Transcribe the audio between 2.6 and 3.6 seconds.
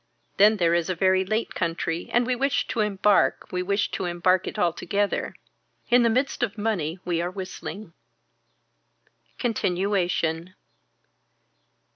to embark